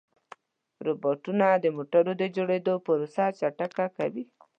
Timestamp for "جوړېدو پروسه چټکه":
2.35-3.85